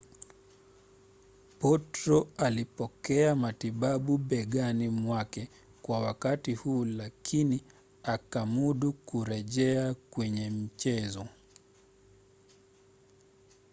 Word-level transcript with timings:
potro 1.59 2.27
alipokea 2.37 3.35
matibabu 3.35 4.17
begani 4.17 4.89
mwake 4.89 5.49
kwa 5.81 5.99
wakati 5.99 6.55
huu 6.55 6.85
lakini 6.85 7.63
akamudu 8.03 8.93
kurejea 8.93 9.93
kwenye 9.93 10.49
mchezo 10.49 11.27